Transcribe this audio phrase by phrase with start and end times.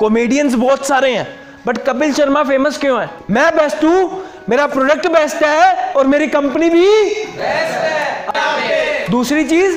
[0.00, 1.26] Comedians बहुत सारे हैं
[1.66, 3.08] बट कपिल शर्मा फ़ेमस क्यों है?
[3.30, 6.88] मैं बेस्ट हूँ, मेरा प्रोडक्ट बेस्ट है और मेरी कंपनी भी
[7.36, 9.76] बेस्ट है दूसरी चीज़,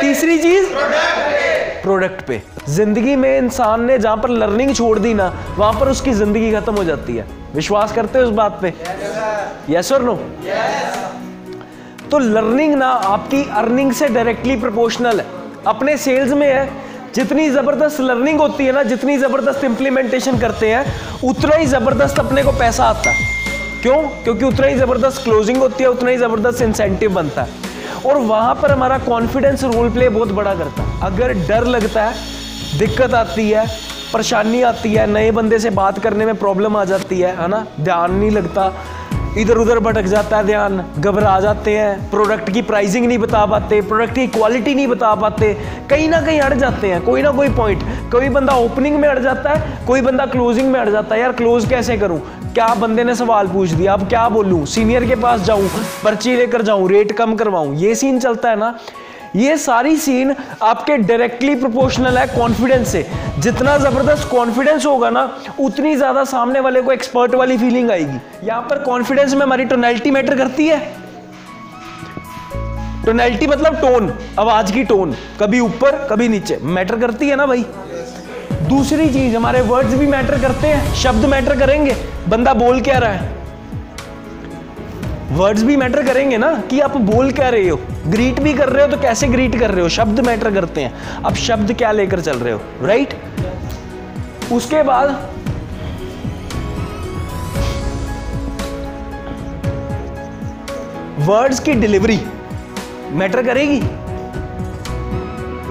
[0.00, 0.66] तीसरी चीज़
[1.82, 6.12] प्रोडक्ट पे। ज़िंदगी में इंसान ने जहाँ पर लर्निंग छोड़ दी ना, वहाँ पर उसकी
[6.12, 8.74] ज़िंदगी खत्म हो जाती है। विश्वास करते हो उस बात पे?
[9.70, 10.14] यस और नो
[12.10, 15.26] तो लर्निंग ना आपकी अर्निंग से डायरेक्टली प्रोपोर्शनल है।
[15.66, 20.86] अपने सेल्स में है जितनी ज़बरदस्त लर्निंग होती है ना, जितनी ज़बरदस्त इंप्लीमेंटेशन करते हैं,
[21.24, 23.16] उतना ही ज़बरदस्त अपने को पैसा आता है।
[23.82, 24.02] क्यों?
[24.02, 27.48] क्योंकि उतना ही ज़बरदस्त क्लोजिंग होती है, उतना ही ज़बरदस्त इंसेंटिव बनता है।
[28.06, 32.14] और वहाँ पर हमारा कॉन्फिडेंस रोल प्ले बहुत बड़ा करता है। अगर डर लगता है,
[32.78, 33.66] दिक्कत आती है,
[34.12, 37.66] परेशानी आती है, नए बंदे से बात करने में प्रॉब्लम आ जाती है है ना?
[37.80, 38.74] ध्यान नहीं लगता
[39.38, 43.80] इधर उधर भटक जाता है ध्यान, घबरा जाते हैं। प्रोडक्ट की प्राइसिंग नहीं बता पाते
[43.82, 45.52] प्रोडक्ट की क्वालिटी नहीं बता पाते।
[45.90, 49.18] कहीं ना कहीं अड़ जाते हैं, कोई ना कोई पॉइंट कोई बंदा ओपनिंग में अड़
[49.18, 52.20] जाता है, कोई बंदा क्लोजिंग में अड़ जाता है। यार क्लोज कैसे करूँ?
[52.54, 53.92] क्या बंदे ने सवाल पूछ दिया?
[53.92, 54.64] अब क्या बोलूँ?
[54.66, 55.68] सीनियर के पास जाऊँ,
[56.04, 57.74] पर्ची लेकर जाऊँ रेट कम करवाऊँ?
[57.76, 58.74] ये सीन चलता है ना।
[59.36, 63.04] ये सारी सीन आपके डायरेक्टली प्रोपोर्शनल है कॉन्फिडेंस से।
[63.38, 65.22] जितना ज़बरदस्त कॉन्फिडेंस होगा ना,
[65.60, 70.10] उतनी ज़्यादा सामने वाले को एक्सपर्ट वाली फीलिंग आएगी। यहाँ पर कॉन्फिडेंस में हमारी टोनैलिटी
[70.10, 70.78] मैटर करती है।
[73.04, 77.64] टोनैलिटी मतलब टोन आवाज़ की टोन कभी ऊपर, कभी नीचे। मैटर करती है ना भाई।
[78.68, 81.96] दूसरी चीज़, हमारे वर्ड्स भी मैटर करते हैं, शब्द मैटर करेंगे।
[82.28, 83.39] बंदा बोल क्या रहा है?
[85.30, 87.76] वर्ड्स भी मैटर करेंगे ना, कि आप बोल क्या रहे हो?
[88.06, 89.88] ग्रीट भी कर रहे हो तो कैसे ग्रीट कर रहे हो?
[89.88, 92.60] शब्द मैटर करते हैं। अब शब्द क्या लेकर चल रहे हो?
[92.82, 93.14] राइट
[94.52, 95.08] उसके बाद
[101.20, 102.20] वर्ड्स की डिलीवरी
[103.12, 103.80] मैटर करेगी।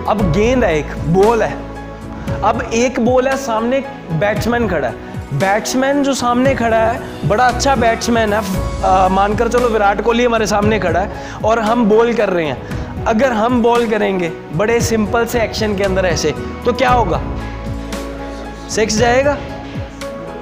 [0.08, 3.80] अब गेंद है एक बॉल है। अब एक बॉल है, सामने
[4.12, 10.02] बैट्समैन खड़ा है। बैट्समैन जो सामने खड़ा है, बड़ा अच्छा बैट्समैन है। मानकर चलो विराट
[10.02, 14.32] कोहली हमारे सामने खड़ा है और हम बॉल कर रहे हैं। अगर हम बॉल करेंगे,
[14.54, 16.32] बड़े सिंपल से एक्शन के अंदर ऐसे
[16.66, 17.22] तो क्या होगा?
[18.70, 19.38] सिक्स जाएगा।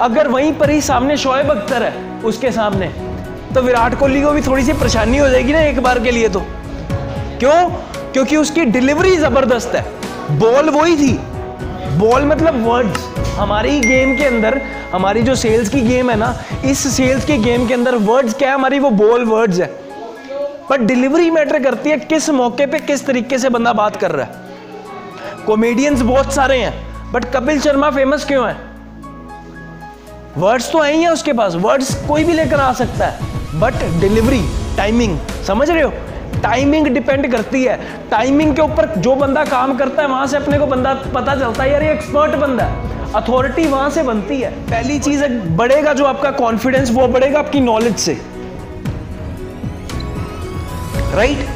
[0.02, 2.88] अगर वहीं पर ही सामने शोएब अख्तर है, उसके सामने
[3.56, 6.30] तो विराट कोहली को भी थोड़ी सी परेशानी हो जाएगी ना एक बार के लिए
[6.30, 6.46] तो।
[7.40, 7.70] क्यों?
[8.14, 9.86] क्योंकि उसकी डिलीवरी ज़बरदस्त है।
[10.40, 11.14] बॉल वही थी।
[11.98, 14.62] बॉल मतलब वर्ड्स हमारी गेम के अंदर,
[14.94, 16.34] हमारी जो सेल्स की गेम है ना,
[16.66, 18.56] इस सेल्स के गेम के अंदर वर्ड्स क्या है?
[18.56, 19.68] हमारी वो बोल वर्ड्स है।
[20.70, 24.26] पर डिलीवरी मैटर करती है किस मौके पे किस तरीके से बंदा बात कर रहा
[24.26, 28.56] है। कॉमेडियंस बहुत सारे हैं बट कपिल शर्मा फ़ेमस क्यों है?
[30.38, 34.42] वर्ड्स तो आई हैं उसके पास वर्ड्स कोई भी लेकर आ सकता है। बट डिलीवरी
[34.78, 35.18] टाइमिंग
[35.48, 35.94] समझ रहे हो?
[36.44, 40.60] टाइमिंग डिपेंड करती है। टाइमिंग के ऊपर जो बंदा काम करता है, वहाँ से अपने
[40.60, 44.50] को बंदा पता चलता है, यार ये एक्सपर्ट बंदा है। अथॉरिटी वहाँ से बनती है।
[44.66, 45.24] पहली चीज़
[45.58, 48.18] बढ़ेगा जो आपका कॉन्फिडेंस वो बढ़ेगा आपकी नॉलेज से।
[51.14, 51.56] Right right?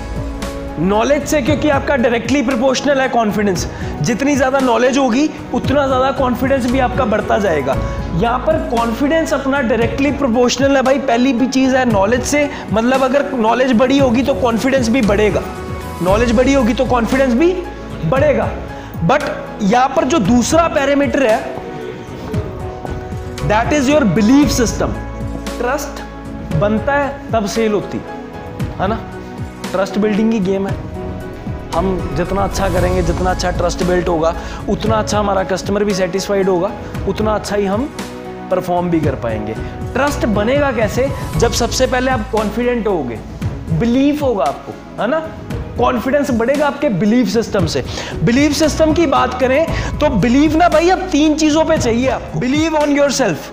[0.79, 3.67] नॉलेज से क्योंकि आपका डायरेक्टली प्रोपोर्शनल है कॉन्फिडेंस
[4.01, 7.75] जितनी ज़्यादा नॉलेज होगी, उतना ज़्यादा कॉन्फिडेंस भी आपका बढ़ता जाएगा।
[8.22, 13.03] यहाँ पर कॉन्फिडेंस अपना डायरेक्टली प्रोपोर्शनल है भाई। पहली भी चीज़ है नॉलेज से। मतलब
[13.03, 15.41] अगर नॉलेज बड़ी होगी तो कॉन्फिडेंस भी बढ़ेगा।
[16.01, 17.53] नॉलेज बड़ी होगी तो कॉन्फिडेंस भी
[18.06, 18.50] बढ़ेगा।
[19.03, 19.23] बट
[19.62, 21.39] यहाँ पर जो दूसरा पैरामीटर है
[23.47, 24.94] that is your belief system
[25.57, 26.01] trust
[26.56, 28.01] बनता है, तब सेल होती
[28.79, 29.00] है ना?
[29.72, 30.75] ट्रस्ट बिल्डिंग की गेम है।
[31.75, 34.34] हम जितना अच्छा करेंगे, जितना अच्छा ट्रस्ट बिल्ट होगा,
[34.69, 36.72] उतना अच्छा हमारा कस्टमर भी सेटिस्फाइड होगा,
[37.07, 37.83] उतना अच्छा ही हम
[38.51, 39.53] परफॉर्म भी कर पाएँगे।
[39.94, 41.09] ट्रस्ट बनेगा कैसे?
[41.38, 43.19] जब सबसे पहले आप कॉन्फिडेंट होगे
[43.72, 45.19] बिलीफ होगा आपको, है ना?
[45.78, 47.84] कॉन्फिडेंस बढ़ेगा आपके बिलीफ सिस्टम से।
[48.24, 49.66] बिलीफ सिस्टम की बात करें
[50.00, 53.52] तो बिलीव ना भाई, अब तीन चीज़ों पे चाहिए आपको। बिलीव ऑन योर सेल्फ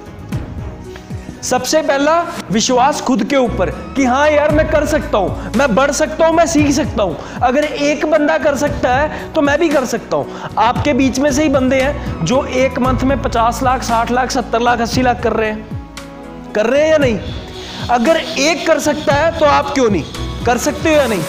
[1.43, 2.15] सबसे पहला,
[2.51, 6.35] विश्वास खुद के ऊपर कि हाँ यार, मैं कर सकता हूँ। मैं बढ़ सकता हूँ,
[6.37, 10.17] मैं सीख सकता हूँ। अगर एक बंदा कर सकता है तो मैं भी कर सकता
[10.17, 14.11] हूँ। आपके बीच में से ही बंदे हैं जो एक मंथ में पचास लाख, साठ
[14.11, 17.19] लाख, सत्तर लाख, अस्सी लाख कर रहे हैं। कर रहे हैं या नहीं?
[17.91, 20.45] अगर एक कर सकता है तो आप क्यों नहीं?
[20.47, 21.23] कर सकते हो या नहीं?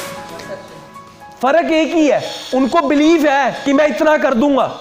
[1.41, 2.21] फ़र्क एक ही है,
[2.56, 4.71] उनको बिलीव है कि मैं इतना कर दूँगा।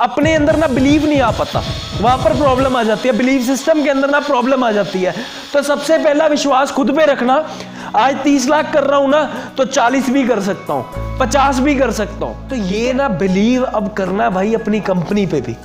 [0.00, 1.62] अपने अंदर ना बिलीव नहीं आ पाता।
[2.00, 5.14] वहाँ पर प्रॉब्लम आ जाती है। बिलीव सिस्टम के अंदर ना प्रॉब्लम आ जाती है।
[5.52, 7.36] तो सबसे पहला विश्वास खुद पे रखना।
[7.96, 9.22] आज तीस लाख कर रहा हूँ ना
[9.56, 13.64] तो चालीस भी कर सकता हूँ, पचास भी कर सकता हूँ। तो ये ना बिलीव
[13.64, 15.56] अब करना भाई अपनी कंपनी पे भी।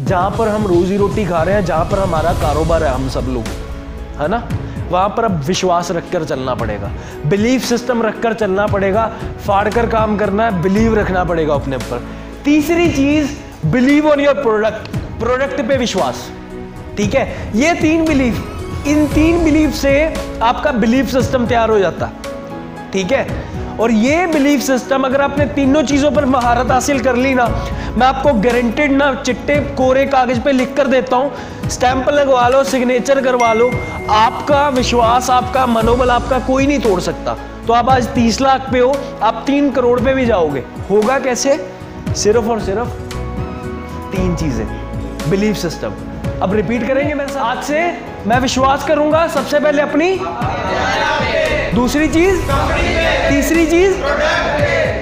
[0.00, 3.26] जहाँ पर हम रोजी रोटी खा रहे हैं, जहाँ पर हमारा कारोबार है हम सब
[3.28, 3.44] लोग,
[4.20, 4.38] है ना?
[4.90, 6.90] वहाँ पर अब विश्वास रखकर चलना पड़ेगा।
[7.26, 9.12] बिलीफ सिस्टम रखकर चलना पड़ेगा।
[9.46, 12.06] फाड़ कर काम करना है, बिलीव रखना पड़ेगा अपने ऊपर।
[12.44, 13.30] तीसरी चीज़,
[13.66, 14.88] believe on your product
[15.18, 16.30] product पे विश्वास।
[16.96, 17.52] ठीक है?
[17.54, 18.52] ये तीन बिलीव
[18.86, 22.10] इन तीन बिलीव से आपका बिलीफ सिस्टम तैयार हो जाता।
[22.92, 23.56] ठीक है?
[23.80, 27.46] और ये बिलीफ सिस्टम अगर आपने तीनों चीज़ों पर महारत हासिल कर ली ना,
[27.96, 31.32] मैं आपको गारंटेड ना चिट्टे, कोरे, कागज़ पे लिख कर देता हूँ
[31.70, 33.70] स्टैंप लगवा लो, सिग्नेचर करवा लो,
[34.10, 37.36] आपका विश्वास, आपका मनोबल आपका कोई नहीं तोड़ सकता।
[37.66, 41.70] तो आप आज तीस लाख पे हो, आप तीन करोड़ पे भी जाओगे। होगा कैसे?
[42.16, 42.88] सिर्फ़ और सिर्फ़
[44.12, 44.66] तीन चीज़ें।
[45.30, 45.92] Belief system.
[46.42, 47.80] अब रिपीट करेंगे मेरे साथ। आज से
[48.26, 50.18] मैं विश्वास करूँगा, सबसे पहले अपनी
[51.74, 52.40] दूसरी चीज़,
[53.28, 53.94] तीसरी चीज़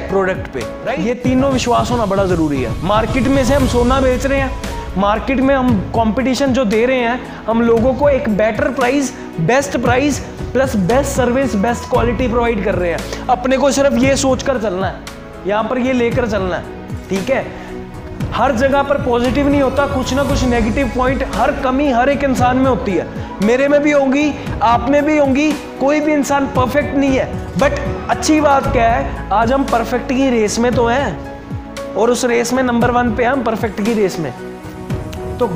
[0.09, 4.01] प्रोडक्ट पे। राइट ये तीनों विश्वास होना बड़ा ज़रूरी है। मार्केट में से हम सोना
[4.01, 8.29] बेच रहे हैं। मार्केट में हम कंपटीशन जो दे रहे हैं, हम लोगों को एक
[8.29, 10.19] better price best price
[10.53, 14.87] plus best service best quality provide कर रहे हैं। अपने को सिर्फ़ ये सोचकर चलना
[14.87, 15.01] है,
[15.47, 17.45] यहाँ पर ये लेकर चलना है, ठीक है?
[18.33, 22.25] हर जगह पर पॉजिटिव नहीं होता, कुछ ना कुछ नेगेटिव पॉइंट हर कमी हर एक
[22.25, 23.07] इंसान में होती है।
[23.43, 24.33] मेरे में भी होंगी,
[24.63, 25.51] आप में भी होंगी,
[25.81, 27.79] कोई भी इंसान परफेक्ट नहीं है। बट
[28.11, 32.53] अच्छी बात क्या है, आज हम परफेक्ट की रेस में तो हैं, और उस रेस
[32.53, 34.33] में नंबर वन पे हम परफेक्ट की रेस में।
[35.39, 35.47] तो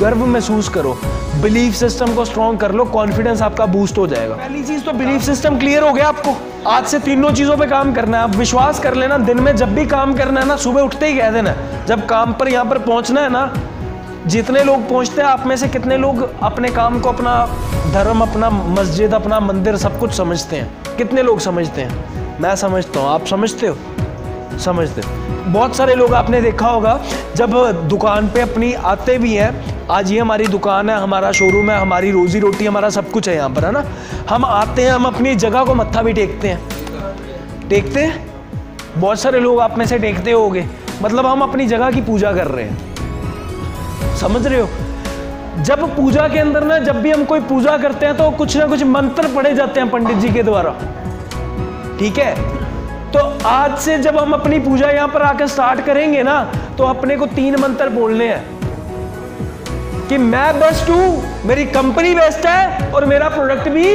[0.00, 0.98] गर्व महसूस करो।
[1.42, 5.22] बिलीफ सिस्टम को स्ट्रॉन्ग कर लो कॉन्फिडेंस आपका बूस्ट हो जाएगा। पहली चीज़ तो बिलीफ
[5.22, 6.36] सिस्टम क्लियर हो गया आपको।
[6.70, 9.74] आज से तीनों चीज़ों पे काम करना है। आप विश्वास कर लेना, दिन में जब
[9.74, 11.54] भी काम करना है ना, सुबह उठते ही कह देना।
[11.86, 13.52] जब काम पर यहाँ पर पहुँचना है ना,
[14.26, 17.46] जितने लोग पहुँचते हैं, आप में से कितने लोग अपने काम को अपना
[17.92, 22.40] धर्म, अपना मस्जिद, अपना मंदिर सब कुछ समझते हैं। कितने लोग समझते हैं?
[22.40, 23.76] मैं समझता हूँ। आप समझते हो?
[24.58, 25.02] समझते।
[25.50, 27.00] बहुत सारे लोग आपने देखा होगा,
[27.36, 27.50] जब
[27.88, 32.10] दुकान पे अपनी आते भी हैं, आज ये हमारी दुकान है, हमारा शोरूम है, हमारी
[32.10, 33.84] रोजी रोटी, हमारा सब कुछ है यहाँ पर, है ना?
[34.30, 36.68] हम आते हैं, हम अपनी जगह को मत्था भी टेकते हैं।
[37.68, 38.30] टेकते हैं?
[38.96, 40.66] बहुत सारे लोग आप में से टेकते होगे।
[41.02, 44.68] मतलब हम अपनी जगह की पूजा कर रहे हैं। समझ रहे हो?
[45.58, 48.66] जब पूजा के अंदर ना, जब भी हम कोई पूजा करते हैं तो कुछ ना
[48.66, 50.70] कुछ मंत्र पढ़े जाते हैं पंडित जी के द्वारा।
[51.98, 52.57] ठीक है?
[53.12, 56.40] तो आज से जब हम अपनी पूजा यहाँ पर आकर स्टार्ट करेंगे ना
[56.78, 58.42] तो अपने को तीन मंत्र बोलने हैं
[60.08, 61.06] कि मैं बेस्ट हूँ,
[61.46, 63.86] मेरी कंपनी बेस्ट है और मेरा प्रोडक्ट भी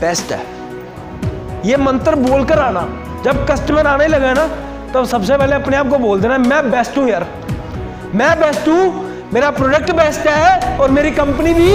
[0.00, 0.40] बेस्ट है।
[1.64, 2.86] ये मंत्र बोलकर आना,
[3.24, 4.46] जब कस्टमर आने लगा ना
[4.92, 7.26] तो सबसे पहले अपने आप को बोल देना, मैं बेस्ट हूँ यार।
[8.14, 11.70] मैं बेस्ट हूँ, मेरा प्रोडक्ट बेस्ट है और मेरी कंपनी भी